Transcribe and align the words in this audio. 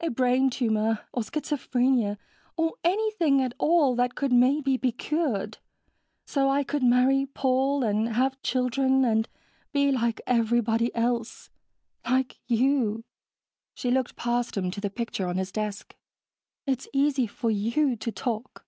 A 0.00 0.08
brain 0.08 0.48
tumor. 0.48 1.00
Or 1.12 1.22
schizophrenia. 1.22 2.16
Or 2.56 2.76
anything 2.84 3.42
at 3.42 3.52
all 3.58 3.94
that 3.96 4.14
could 4.14 4.32
maybe 4.32 4.78
be 4.78 4.92
cured, 4.92 5.58
so 6.24 6.48
I 6.48 6.64
could 6.64 6.82
marry 6.82 7.26
Paul 7.26 7.82
and 7.84 8.14
have 8.14 8.40
children 8.40 9.04
and 9.04 9.28
be 9.74 9.92
like 9.92 10.22
everybody 10.26 10.90
else. 10.96 11.50
Like 12.06 12.38
you." 12.46 13.04
She 13.74 13.90
looked 13.90 14.16
past 14.16 14.56
him 14.56 14.70
to 14.70 14.80
the 14.80 14.88
picture 14.88 15.28
on 15.28 15.36
his 15.36 15.52
desk. 15.52 15.94
"It's 16.66 16.88
easy 16.94 17.26
for 17.26 17.50
you 17.50 17.94
to 17.94 18.10
talk." 18.10 18.64